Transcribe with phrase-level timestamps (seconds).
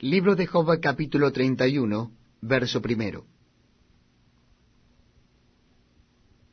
[0.00, 2.12] Libro de Job capítulo 31,
[2.42, 3.24] verso primero.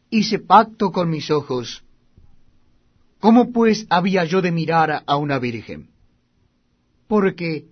[0.09, 1.83] Hice pacto con mis ojos.
[3.19, 5.91] ¿Cómo pues había yo de mirar a una virgen?
[7.07, 7.67] Porque,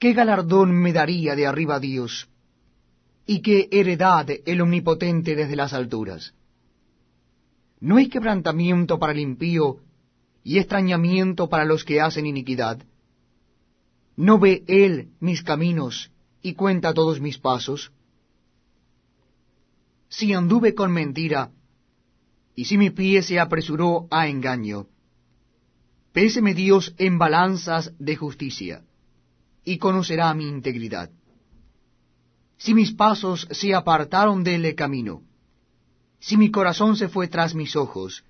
[0.00, 2.28] ¿qué galardón me daría de arriba Dios?
[3.24, 6.34] ¿Y qué heredad el omnipotente desde las alturas?
[7.78, 9.78] ¿No hay quebrantamiento para el impío
[10.42, 12.84] y extrañamiento para los que hacen iniquidad?
[14.16, 17.92] ¿No ve él mis caminos y cuenta todos mis pasos?
[20.08, 21.50] Si anduve con mentira,
[22.54, 24.86] y si mi pie se apresuró a engaño,
[26.12, 28.84] péseme Dios en balanzas de justicia,
[29.64, 31.10] y conocerá mi integridad.
[32.56, 35.22] Si mis pasos se apartaron del camino,
[36.20, 38.24] si mi corazón se fue tras mis ojos,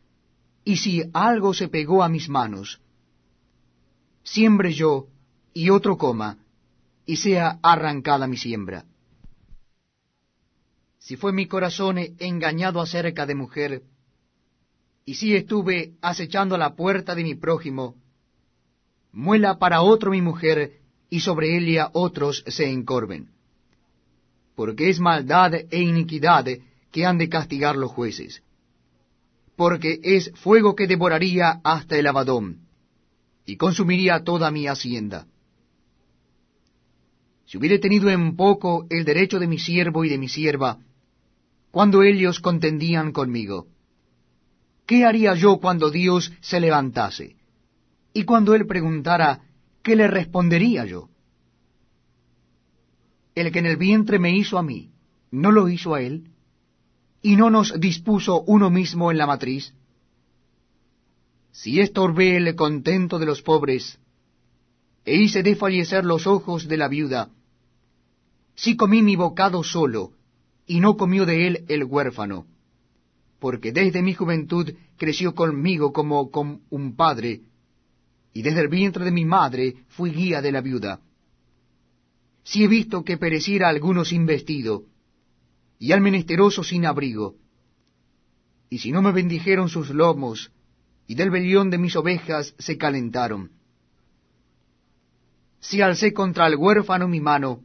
[0.64, 2.80] y si algo se pegó a mis manos,
[4.22, 5.08] siembre yo,
[5.54, 6.38] y otro coma,
[7.06, 8.84] y sea arrancada mi siembra.
[10.98, 13.82] Si fue mi corazón engañado acerca de mujer,
[15.06, 17.94] y si estuve acechando la puerta de mi prójimo,
[19.12, 23.30] muela para otro mi mujer, y sobre ella otros se encorven.
[24.56, 26.46] Porque es maldad e iniquidad
[26.90, 28.42] que han de castigar los jueces.
[29.56, 32.66] Porque es fuego que devoraría hasta el abadón,
[33.46, 35.28] y consumiría toda mi hacienda
[37.54, 40.80] si hubiere tenido en poco el derecho de mi siervo y de mi sierva,
[41.70, 43.68] cuando ellos contendían conmigo,
[44.86, 47.36] ¿qué haría yo cuando Dios se levantase?
[48.12, 49.42] Y cuando él preguntara,
[49.84, 51.10] ¿qué le respondería yo?
[53.36, 54.90] El que en el vientre me hizo a mí,
[55.30, 56.24] ¿no lo hizo a él?
[57.22, 59.72] ¿Y no nos dispuso uno mismo en la matriz?
[61.52, 64.00] Si estorbé el contento de los pobres,
[65.04, 67.30] e hice desfallecer los ojos de la viuda,
[68.64, 70.12] si comí mi bocado solo,
[70.66, 72.46] y no comió de él el huérfano,
[73.38, 77.42] porque desde mi juventud creció conmigo como con un padre,
[78.32, 81.02] y desde el vientre de mi madre fui guía de la viuda.
[82.42, 84.84] Si he visto que pereciera alguno sin vestido,
[85.78, 87.34] y al menesteroso sin abrigo,
[88.70, 90.52] y si no me bendijeron sus lomos,
[91.06, 93.50] y del velión de mis ovejas se calentaron.
[95.60, 97.60] Si alcé contra el huérfano mi mano,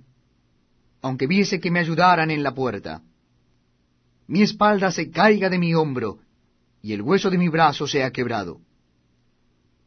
[1.02, 3.02] aunque viese que me ayudaran en la puerta.
[4.28, 6.20] Mi espalda se caiga de mi hombro,
[6.82, 8.62] y el hueso de mi brazo sea quebrado.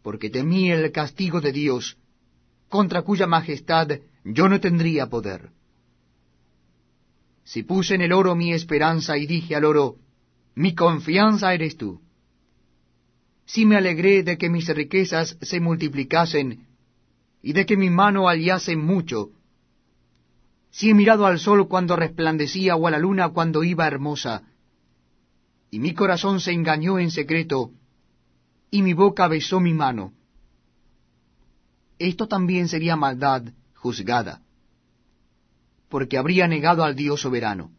[0.02, 1.96] Porque temí el castigo de Dios,
[2.68, 3.88] contra cuya majestad
[4.24, 5.50] yo no tendría poder.
[7.44, 9.96] Si puse en el oro mi esperanza y dije al oro,
[10.54, 12.00] mi confianza eres tú.
[13.46, 16.66] Si me alegré de que mis riquezas se multiplicasen
[17.42, 19.30] y de que mi mano hallase mucho,
[20.72, 24.42] si he mirado al sol cuando resplandecía o a la luna cuando iba hermosa,
[25.70, 27.72] y mi corazón se engañó en secreto,
[28.70, 30.14] y mi boca besó mi mano.
[31.98, 33.42] Esto también sería maldad
[33.74, 34.40] juzgada,
[35.90, 37.70] porque habría negado al Dios soberano.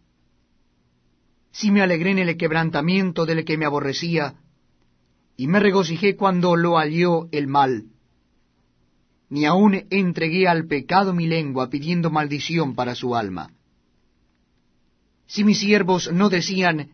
[1.51, 4.35] Si me alegré en el quebrantamiento del que me aborrecía,
[5.35, 7.85] y me regocijé cuando lo halló el mal,
[9.29, 13.51] ni aun entregué al pecado mi lengua pidiendo maldición para su alma.
[15.25, 16.91] Si mis siervos no decían,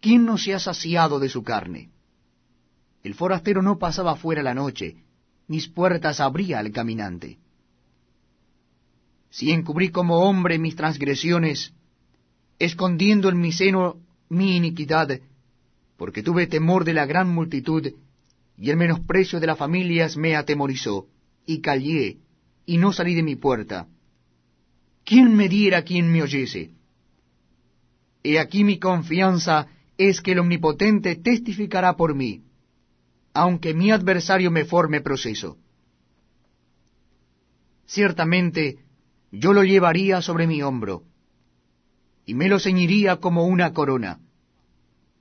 [0.00, 1.90] ¿quién no se ha saciado de su carne?
[3.02, 5.04] El forastero no pasaba fuera la noche,
[5.46, 7.38] mis puertas abría al caminante.
[9.30, 11.74] Si encubrí como hombre mis transgresiones,
[12.58, 13.96] escondiendo en mi seno
[14.28, 15.20] mi iniquidad,
[15.96, 17.86] porque tuve temor de la gran multitud,
[18.56, 21.06] y el menosprecio de las familias me atemorizó
[21.48, 22.18] y callé,
[22.66, 23.88] y no salí de mi puerta.
[25.02, 26.72] ¿Quién me diera quien me oyese?
[28.22, 29.66] He aquí mi confianza
[29.96, 32.42] es que el Omnipotente testificará por mí,
[33.32, 35.56] aunque mi adversario me forme proceso.
[37.86, 38.80] Ciertamente
[39.32, 41.04] yo lo llevaría sobre mi hombro,
[42.26, 44.20] y me lo ceñiría como una corona.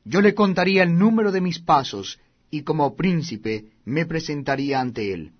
[0.03, 2.19] Yo le contaría el número de mis pasos,
[2.51, 5.31] y como príncipe me presentaría ante él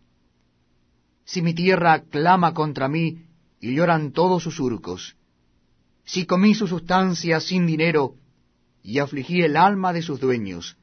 [1.28, 3.26] si mi tierra clama contra mí
[3.60, 5.18] y lloran todos sus surcos,
[6.06, 8.16] si comí su sustancia sin dinero
[8.82, 10.78] y afligí el alma de sus dueños,